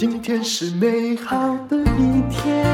[0.00, 2.64] 今天是美好的一天。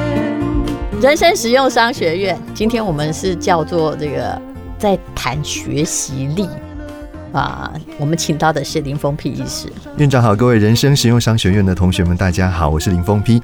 [1.02, 4.40] 人生实用商学院，今天我们是叫做这个
[4.78, 6.48] 在谈学习力
[7.32, 7.74] 啊。
[7.98, 9.68] 我们请到的是林峰丕医师。
[9.96, 13.42] 院长好，各位人生实用商学院的同学们，大家好，我是林峰丕。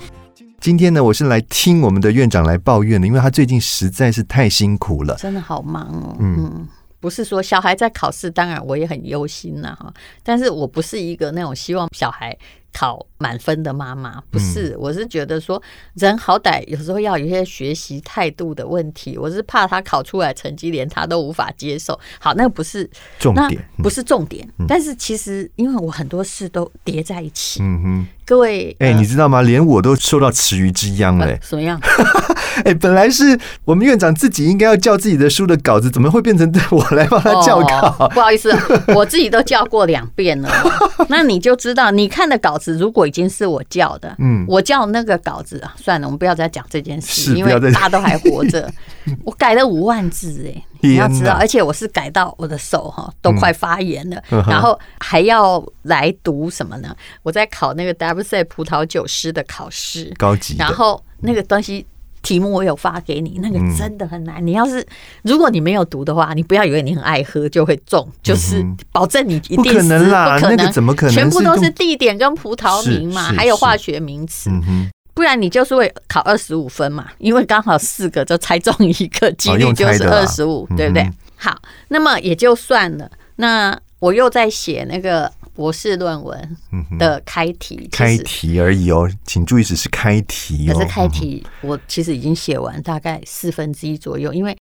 [0.61, 6.17] 今天呢，我是来听我们的院长来抱怨的，因为他最近实在是太辛苦了，真的好忙哦。
[6.21, 6.37] 嗯。
[6.39, 6.69] 嗯
[7.01, 12.39] 不是说小孩在考试，当然我也很忧心呐哈，但是我不是一个那种希望小孩
[12.73, 15.63] 考满分的妈妈，不是，我是觉得说
[15.95, 21.99] 人好歹有时候要有一些学习态度的问题，我是怕他考出来成绩连他都无法接受。
[22.19, 29.43] 好，那个不是重点，不是重点，但是其实因为我很多事都叠在一起，嗯哼，各位，哎，你知道吗？
[29.43, 31.79] 连我都受到池鱼之殃了，什么样？
[32.65, 38.09] 哎，本来是我们院长自己应该要校自己的书的稿子，怎么会变成我来帮他校稿？
[38.13, 38.55] 不好意思，
[38.95, 40.51] 我自己都校过两遍了，
[41.09, 48.71] 那你就知道，你看的稿子如果已经是我叫的，嗯，我叫那个稿子啊，算了，我们不要再讲这件事，因为大家都还活着。
[49.25, 56.95] 我改了五万字，哎，你要知道，而且我是改到我的手哈都快发炎了，然后还要来读什么呢？
[57.25, 61.85] 我在考那个 WSET 葡萄酒师的考试，高级，然后那个东西。
[62.23, 64.45] 题目我有发给你，那个真的很难。
[64.47, 64.87] 你要是
[65.23, 71.15] 如果你没有读的话，你不要以为你很爱喝就会中，就是保证你一定是不可能啦，那个怎么可能？
[71.15, 74.51] 全部都是地点跟葡萄名嘛，还有化学名词，
[75.15, 81.11] 不然你就是会考二十五分嘛，因为刚好四个就猜中一个，几率就是二十五，对不对？
[81.37, 81.57] 好，
[81.89, 83.11] 那么也就算了。
[83.37, 85.31] 那我又在写那个。
[85.63, 86.57] 博士论文
[86.99, 90.75] 的开题，开题而已哦，请注意只是开题哦。
[90.75, 94.33] 可是开题，我其实已经写完大概四分之一左右。
[94.33, 94.57] 因为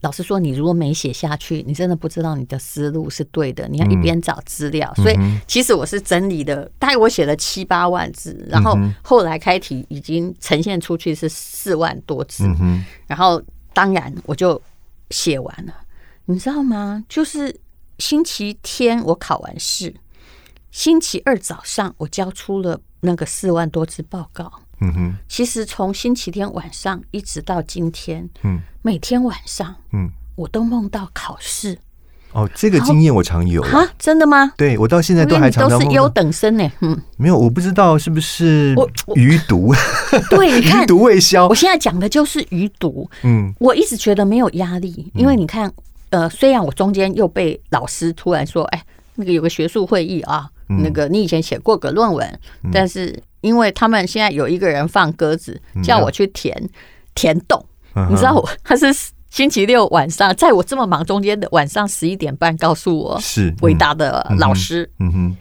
[0.00, 3.68] 老实说，你如果没写下去，你真的不知道你的思路是对的。
[3.68, 12.48] 你要一边找资料，所以其实我是整理的，大概我写了七八万字，然后后来开题已经呈现出去是四万多字，
[13.06, 13.42] 然后
[13.74, 14.58] 当然我就
[15.10, 15.74] 写完了，
[16.24, 17.04] 你知道吗？
[17.06, 17.54] 就是
[17.98, 19.92] 星期天我考完试。
[20.78, 24.48] 星期二早上，我交出了那个四万多字报告。
[24.80, 31.76] 嗯哼，其实从星期天晚上一直到今天，嗯，每天晚上，嗯，我都梦到考试。
[32.30, 34.52] 哦，这个经验我常有啊，真的吗？
[34.56, 35.80] 对，我到现在都还常常梦。
[35.80, 36.70] 都是优等生呢。
[36.78, 38.76] 嗯，没有，我不知道是不是
[39.16, 39.74] 余毒。
[40.30, 41.48] 对， 余毒未消。
[41.48, 43.10] 我现在讲的就是余毒。
[43.24, 45.72] 嗯，我一直觉得没有压力，因为你看，
[46.10, 48.80] 呃，虽然我中间又被老师突然说，哎，
[49.16, 50.48] 那个有个学术会议啊。
[50.68, 52.40] 那个，你以前写过个论文，
[52.72, 56.68] 但是因为他们现在有一个人放鸽子，叫我去填
[57.14, 57.64] 填洞。
[58.10, 58.86] 你知道我 他是
[59.30, 64.90] 星期六晚上，在我这么忙中间的晚上十一点半告诉我，是伟大的老师。
[65.00, 65.36] 嗯哼，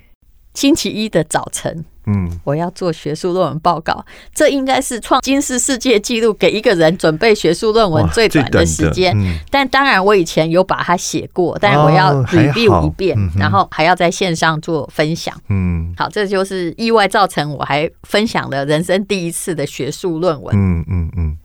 [0.53, 1.85] 星期一的早晨。
[2.07, 4.03] 嗯，我要做学术论文报告，
[4.33, 9.13] 这应该是创金世世界纪录，给一个人准备学术论文最短的时间。
[9.15, 15.39] 嗯、但当然，我以前有把它写过，但是我要 review 一遍，哦嗯、然后还要在线上做分享。
[15.49, 20.55] 嗯，好，这就是意外造成我还分享了人生第一次的学术论文。
[20.57, 21.37] 嗯嗯嗯，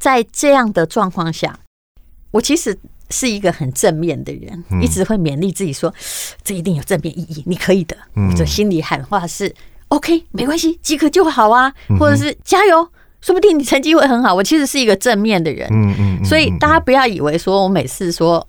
[0.00, 1.58] 在这样的状况下，
[2.30, 2.78] 我其实。
[3.12, 5.92] 是一个很正面的人，一直会勉励自己说
[6.44, 9.52] ：“这一定有正面意义，你可以的。”我的心里喊话是
[9.90, 12.88] ：“OK，没关系，及格就好啊。”或者是“加油，
[13.20, 16.24] 说不定你成绩会很好。”我其实是一个正面的人，嗯嗯。
[16.24, 18.46] 所以大家不要以为说我每次说，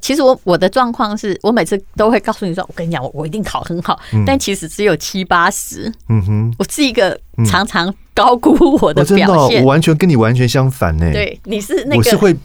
[0.00, 5.92] 其实我我的状况是我每次都会告诉你说：“我跟你讲，我我一定考很好。”但其实只有七八十。
[6.08, 11.10] 嗯哼，我是一个常常高估我的表现，我完全跟你完全相反呢。
[11.12, 12.36] 对，你是那个会。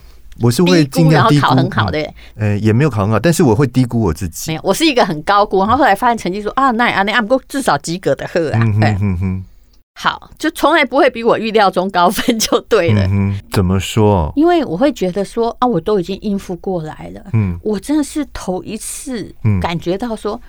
[0.41, 4.51] 我是会尽量低估，考很好的，呃，也没有考很好，但是我会低估我自己。
[4.51, 8.97] 没有，我是一个很高估，然后后来发现成绩说啊，那啊那啊，不过至少及格的呵啊，对，
[9.95, 13.03] 好，就从来不会比我预料中高分就对了。
[13.11, 14.33] 嗯，怎么说？
[14.35, 20.41] 因为我会觉得说啊，我都已经应付过来了，嗯，我真的是头一次感觉到说，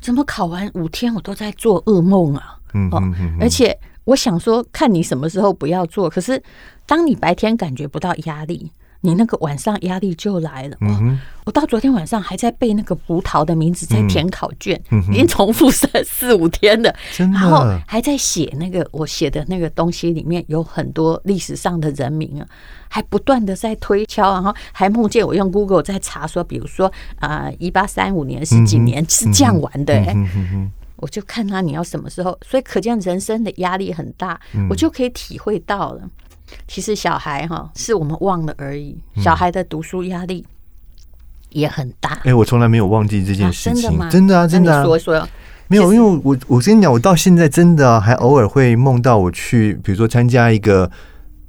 [0.00, 2.90] 怎么考完五天我都在做噩梦啊，嗯，
[3.38, 6.42] 而且我想说，看你什么时候不要做，可是
[6.86, 8.72] 当你白天感觉不到压力。
[9.02, 10.76] 你那个晚上压力就来了。
[10.80, 16.94] 哦，我到昨天晚上还在背那个葡萄的名字，在填考卷，已经重复三四五天了。
[17.18, 22.46] 然后还在写那个我写的那个东西，里面有很多历史上的人名啊，
[22.88, 29.94] 还不断的在推敲，然后 还梦见我用 Google 在查说，比如说啊，一八三五年是几年，是这样玩的。
[30.96, 34.40] 我就看他你要什么时候，所以可见人生的压力很大，
[34.70, 36.08] 我就可以体会到了。
[36.66, 40.46] 其实小孩哈是我们忘了而已，小孩的读书压力
[41.50, 42.18] 也很大。
[42.24, 44.08] 哎，我从来没有忘记这件事情，真的吗？
[44.10, 44.84] 真的啊，真的。
[44.84, 45.28] 说说，
[45.68, 50.90] 没有，因为我我跟你讲，我到现在真的还偶尔会梦到我去，比如说参加一个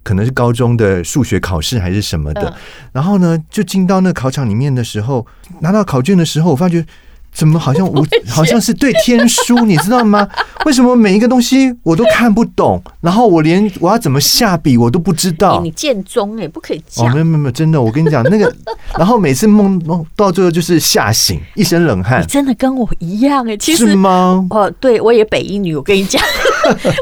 [0.03, 2.53] 可能是高中的数学考试还是什么的，嗯、
[2.93, 5.25] 然后呢，就进到那考场里面的时候，
[5.59, 6.85] 拿到考卷的时候，我发觉。
[7.33, 10.27] 怎么好像 我好像是对天书，你知道吗？
[10.65, 12.81] 为什么每一个东西我都看不懂？
[13.01, 15.59] 然后我连我要怎么下笔我都不知道。
[15.61, 17.11] 你建中哎，不可以这样。
[17.11, 18.53] 哦，没有没有没有，真的，我跟你讲那个，
[18.97, 22.21] 然后每次梦梦到最后就是吓醒，一身冷汗。
[22.21, 24.45] 你真的跟我一样哎，其实是吗？
[24.51, 26.21] 哦，对，我也北一女，我跟你讲，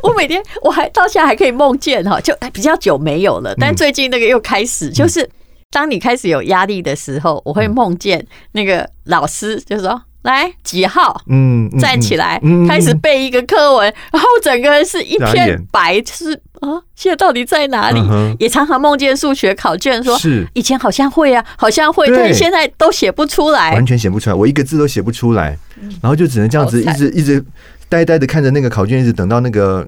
[0.03, 5.29] 我每天我还到现在还可以梦见哈，就比较久没有了，但最近那个又开始，就是
[5.69, 10.01] 当你开始有压力的时候，我会梦见那个老师就说。
[10.23, 11.21] 来几号？
[11.27, 17.99] 嗯，站起来，开始背一个课文，然后整个人是一片白，是啊，现在到底在哪里？
[18.37, 25.57] 也常常梦见数学考卷，说是以前好像会啊，好像会，但是现在都写不出来，完全写不出来，我一个字都写不出来，
[26.01, 27.43] 然后就只能这样子一直一直
[27.89, 29.87] 呆呆的看着那个考卷，一直等到那个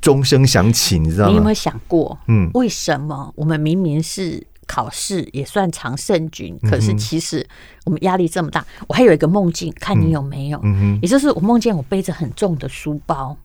[0.00, 1.30] 钟声响起，你知道吗？
[1.30, 4.46] 你有没有想过，嗯，为什么我们明明是？
[4.66, 7.46] 考试也算常胜军，可是其实
[7.84, 8.64] 我们压力这么大。
[8.88, 10.60] 我还有一个梦境，看你有没有。
[11.00, 13.36] 也就是我梦见我背着很重的书包，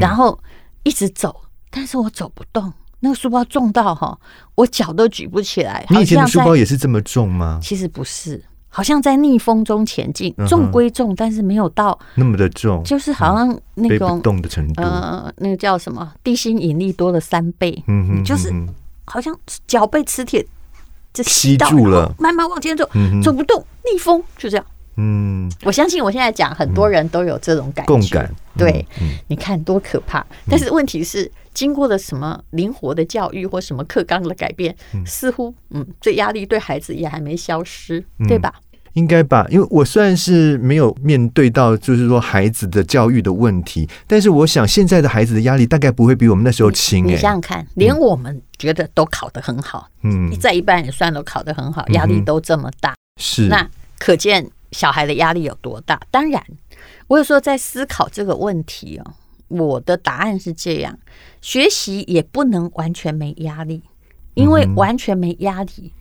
[0.00, 0.38] 然后
[0.82, 2.72] 一直走，但是我走不动。
[3.00, 4.18] 那个书包重到哈，
[4.54, 5.84] 我脚都举不起来。
[5.90, 7.60] 你以前的书包也是这么重吗？
[7.62, 14.82] 其实不是，好像在逆风中前进，重归重，但是没有到那么的重，就是好像那种动的程度。
[14.82, 16.14] 呃，那个叫什么？
[16.24, 17.82] 地心引力多了三倍。
[17.86, 18.50] 嗯，就是
[19.04, 20.44] 好像脚被磁铁。
[21.22, 22.88] 吸住了，慢慢往前走，
[23.22, 24.66] 走不动，逆风就这样。
[24.98, 28.34] 嗯，我相信我现在讲，很多人都有这种感觉，共感。
[28.56, 28.86] 对，
[29.28, 30.24] 你看多可怕。
[30.48, 34.74] 但是问题是，经过了什么灵活的教育或什么课纲的改变，
[35.04, 38.54] 似乎嗯，这压力对孩子也还没消失，对吧？
[38.96, 47.06] 应该吧，因为我虽然是没有面对到，就是说孩子的教育的问题，但是我想现在的孩子的压力大概不会比我们那时候轻。
[47.06, 56.00] 你想想看，连我们觉得都考得很好，嗯，在一般也算都考得很好，压力都这么大，是那可见小孩的压力有多大。
[56.10, 56.42] 当然，
[57.06, 59.12] 我有时候在思考这个问题哦，
[59.48, 60.98] 我的答案是这样：
[61.42, 63.82] 学习也不能完全没压力，
[64.32, 65.92] 因为完全没压力。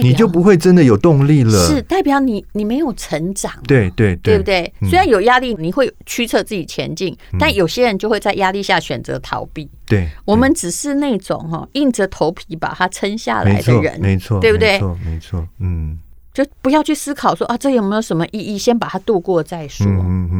[0.00, 4.72] 你就不会真的有动力了，是代表你你没有成长，对对对，对不对？
[4.88, 9.68] 虽然有压力，你会驱策自己前进，但有些人就会在压力下选择逃避。
[9.86, 14.80] 对，我们只是那种哈硬着头皮把它撑下来的人，没错，对不对？
[15.04, 15.98] 没错，嗯，
[16.32, 18.56] 就不要去思考说啊，这有没有什么意义？
[18.56, 19.86] 先把它度过再说。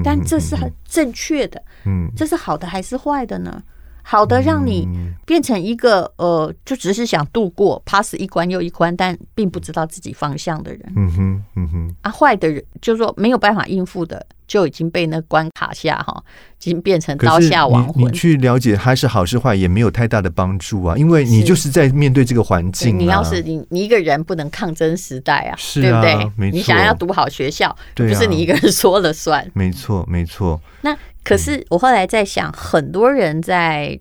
[0.02, 3.62] 但这是很正确的，嗯，这是好的还是坏的呢？
[4.02, 4.86] 好的，让你
[5.24, 10.92] 变成一个呃，就只是想度过 pass 一关又一关，但并不知道自己方向的人。
[10.96, 11.94] 嗯哼，嗯哼。
[12.02, 16.22] 啊，坏的人就是说没有办法应付的，就已经被那关卡下哈，
[16.58, 18.04] 已经变成刀下亡魂。
[18.04, 22.98] 你去了解他是好是坏，也没有太大的帮助啊，因为你就是在面对这个环境。
[22.98, 26.50] 你要是你你一个人不能抗争时代啊，对不对？
[26.50, 29.48] 你想要读好学校，不是你一个人说了算。
[29.54, 30.60] 没错，没错。
[30.80, 30.96] 那。
[31.24, 33.98] 可是我后来在想，很多人在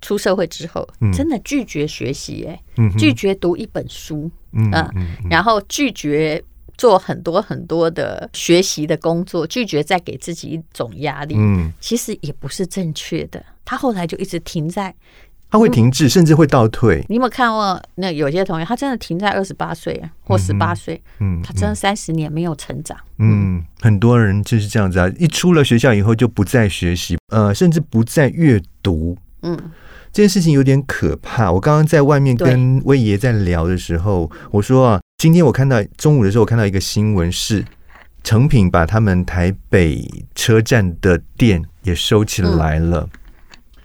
[0.00, 2.60] 出社会之后，真的拒绝学习，哎，
[2.98, 4.70] 拒绝读一本书，嗯，
[5.30, 6.42] 然后拒绝
[6.76, 13.44] 做很多很多的学习的工作，拒绝再给自己一种压力，嗯，其实也不是正确的。
[13.64, 14.94] 他后来就一直停在。
[15.54, 17.04] 他会停滞，甚至会倒退。
[17.08, 17.80] 你有没有看过？
[17.94, 22.98] 那有些同学，他真的停在二十八岁或十八岁，嗯，他真的三十年没有成长。
[23.18, 29.16] 嗯，很多人就是这样子啊，一出了学校以后就不再学习，呃，甚至不再阅读。
[29.42, 29.56] 嗯，
[30.12, 31.52] 这件事情有点可怕。
[31.52, 37.64] 我刚刚在外面跟威爷在聊的时候，我说啊，今天我看到中午的时候，我看到一个新闻是，
[38.24, 43.08] 成品把他们台北车站的店也收起来了。
[43.12, 43.20] 嗯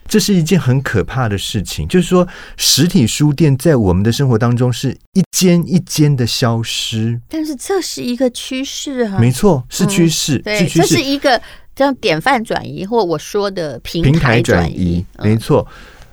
[0.10, 7.22] 这是一件很可怕的事情，就是说，实体书店在我们的生活当中是一间一间的消失。
[7.30, 11.40] 但是这是一个趋势啊，没错，是趋势，对，这是一个
[11.76, 15.66] 叫典范转移，或我说的平台转移，没错。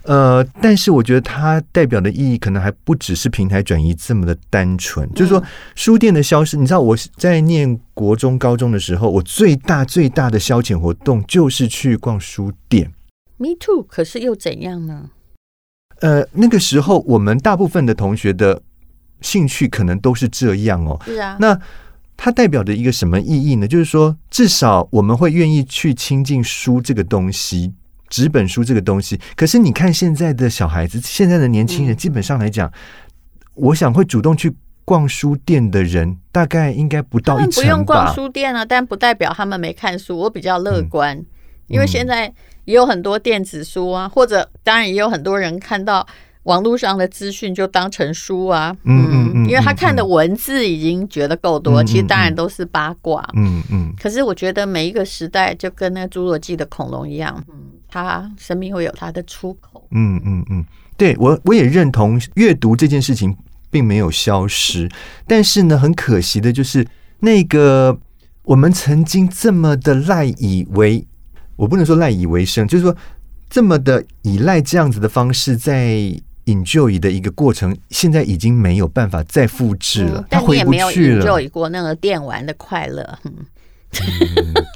[0.03, 5.43] 呃，但是我觉得它代表的意义可能还不只是平台转移这么的单纯，就是说
[5.75, 6.57] 书店的消失。
[6.57, 12.93] 你知道我在念国中、高中的时候，我最大最大的消遣活动就是去逛书店。
[13.39, 15.11] Me too，可是又怎样呢？
[16.01, 18.63] 呃，那个时候我们大部分的同学的
[19.21, 21.01] 兴趣可能都是这样哦。
[21.05, 21.37] 是啊。
[21.41, 21.59] 那
[22.17, 23.69] 它代表着一个什么意义呢？
[23.69, 27.73] 就是说，至少我们会愿意去亲近书这个东西，
[28.09, 29.21] 纸本书这个东西。
[29.35, 32.73] 可是你看现在的小孩子，现在的年轻人，基本上来讲，嗯、
[33.55, 37.61] 我想会主动去逛书店的人，大概应该不到一成吧。
[37.61, 40.17] 不用逛书店啊，但不代表他们没看书。
[40.17, 41.27] 我比较乐观，嗯、
[41.69, 42.33] 因为现在
[42.65, 46.07] 也有很多电子书啊，或者当然也有很多人看到。
[46.47, 53.93] 网络上的资讯就当成书啊，嗯嗯，嗯，因为他看的文字已经觉得够多，嗯、其实当然都是八卦，嗯嗯。
[54.01, 60.65] 可是我觉得每一个时代就跟那个侏罗纪的恐龙一样，嗯，它生命会有它的出口，嗯嗯嗯。
[60.97, 63.37] 对我我也认同阅读这件事情
[63.69, 64.89] 并没有消失，
[65.27, 66.87] 但是呢，很可惜的就是
[67.19, 67.99] 那个
[68.45, 71.05] 我们曾经这么的赖以为，
[71.57, 72.97] 我不能说赖以为生，就是说
[73.51, 76.19] 这么的依赖这样子的方式在。
[76.47, 80.25] enjoy 的一个过程，现在已经没有办法再复制了。
[80.31, 83.19] 但你也没有 enjoy 过那个电玩的快乐。
[83.25, 83.33] 嗯，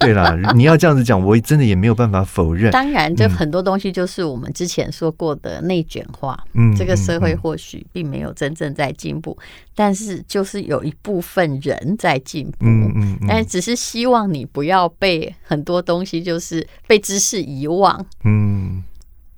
[0.00, 2.70] 对啦，你要这样子讲，我真的也没有办法否认。
[2.70, 6.38] 当然，这很多东西就是我们之前说过的内卷化。
[6.54, 9.36] 嗯，这个社会或许并没有真正在进步，
[9.74, 12.56] 但是就是有一部分人在进步。
[12.60, 18.04] 嗯嗯，但只是希望你不要被很多东西就是被知识遗忘。
[18.24, 18.82] 嗯。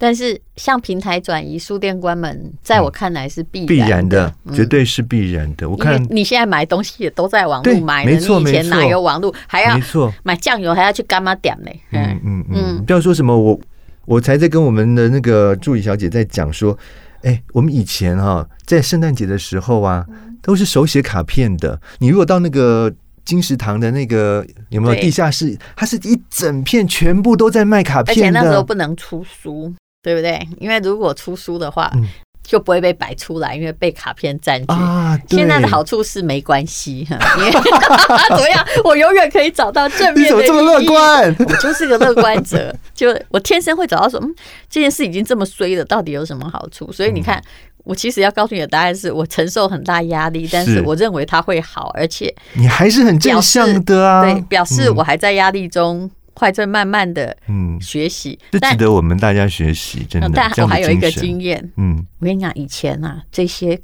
[0.02, 5.71] 但是，像平台转移、书店关门，在我看来是必然的，必然的，绝对是必然的。
[5.71, 9.32] 我看你现在买东西也都在网络买，没错，你以前哪有网络？
[9.47, 9.78] 还要
[10.25, 11.71] 买酱油还要去干妈点呢？
[11.92, 12.44] 嗯嗯。
[12.50, 13.61] 嗯，不要说什么我，
[14.04, 16.76] 我才在跟我们的那个助理小姐在讲说，
[17.23, 20.04] 哎，我们以前哈在圣诞节的时候啊，
[20.42, 21.80] 都是手写卡片的。
[22.00, 22.92] 你如果到那个
[23.25, 29.73] 金石堂的那个有没有地下室，它是一整片全部都在卖卡片的，而且那时候不能出书。
[30.02, 30.47] 对不对？
[30.59, 32.04] 因为如果出书的话，嗯、
[32.42, 34.73] 就不会被摆出来，因为被卡片占据。
[34.73, 38.66] 啊、现在的好处是没关系， 怎么样？
[38.85, 40.21] 我永远可以找到正面的。
[40.21, 41.37] 你怎么这么乐观？
[41.38, 44.35] 我就是个乐观者，就我天生会找到说，嗯，
[44.68, 46.90] 这件事已经这么衰了，到底有什么好处？
[46.92, 47.44] 所以你看，嗯、
[47.85, 54.25] 我其实要告诉你的答案是我承受很大压力，但是我认为它会好，而且你还是很正向的啊。
[54.25, 56.11] 对，表示我还在压力中。
[56.35, 57.81] 快在慢慢的嗯。
[57.81, 60.31] 学习，这值得我们大家学习，真的。
[60.33, 63.81] 但我还有一个经验，嗯，我跟你讲，以前啊，这些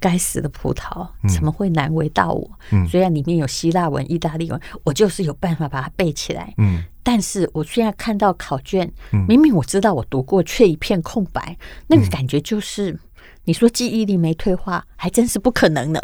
[0.00, 2.50] 该死的葡萄怎么会难为到我？
[2.72, 6.52] 嗯，虽然里面有希腊文、意大利文，我就是有办法把它背起来。
[6.58, 8.90] 嗯，但是我现在看到考卷，
[9.28, 11.56] 明明我知道我读过，却一片空白，
[11.86, 12.98] 那个感觉就是，
[13.44, 16.00] 你说记忆力没退化，还真是不可能的。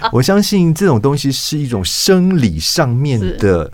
[0.12, 3.70] 我相信这种东西是一种生理上面的。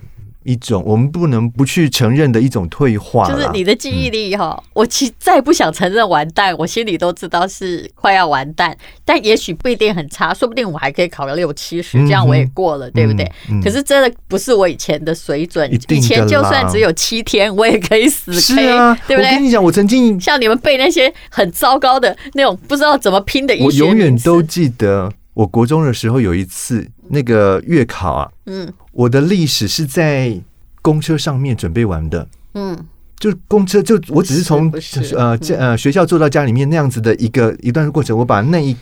[0.46, 4.54] 一种我们不能不去承认的一种退化，就是你的记忆力哈。
[4.62, 8.76] 嗯、我其实再不想承认完蛋，我心里都知道是快要完蛋，
[9.06, 13.26] 但也许不一定很差，说不定我还可以考个六七十，这样我也过了，嗯、对不对？
[13.62, 18.30] 可是真的不是我以前的水准，以前就算只有七天，我也可以死
[18.68, 19.30] 啊，对不对？
[19.30, 25.10] 我跟你讲，我曾经像你们背那些很糟糕的那种不知道怎么拼的，我永远都记得。
[25.34, 30.40] 我国中的时候有一次那个月考啊，嗯，我的历史是在
[30.80, 32.78] 公车上面准备完的，嗯，
[33.18, 34.72] 就公车就我只是从
[35.16, 38.76] 呃呃学校坐到家里面那样子的一个一段过程，我把那一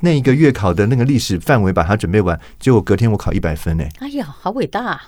[0.00, 3.84] 那一个月考的那个历史范围把它准备完，结果隔天我考一百分呢。
[4.00, 5.02] 哎呀，好伟大啊！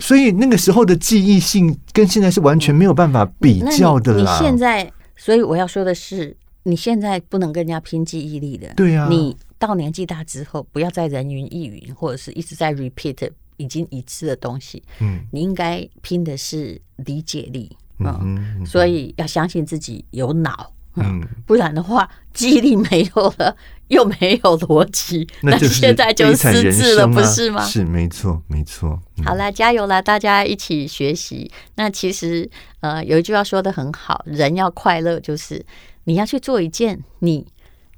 [0.00, 4.32] 所以那个时候的记忆性跟现在是完全没有办法比较的啦。
[4.32, 9.36] 你现在，所以我要说的是，你现在不能跟人家拼记忆力的，对呀，你。
[9.58, 14.82] 到年纪大之后，不要再人云亦云，或者是一直在 repeat 已经已知的东西。
[15.00, 17.76] 嗯，你应该拼的是理解力。
[17.98, 20.72] 嗯，嗯嗯，所以要相信自己有脑。
[20.98, 23.54] 嗯，不然的话，记忆力没有了，
[23.88, 27.62] 又没有逻辑，那现在就失智了，不是吗？
[27.62, 28.98] 是，没错，没错。
[29.18, 31.50] 嗯、好了，加油了，大家一起学习。
[31.74, 35.62] 那其实，呃，有一句话说的很好，人要快乐，就是
[36.04, 37.46] 你要去做一件你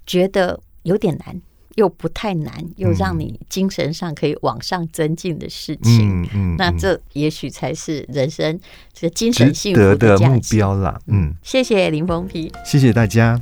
[0.05, 1.41] 觉得有点难。
[1.79, 8.59] 又不太难，又让你精神上可以往上增进的事情，嗯嗯，那这也许才是人生
[8.93, 11.01] 这精神幸福的，的目标啦。
[11.07, 13.41] 嗯，谢谢林峰批，谢谢大家。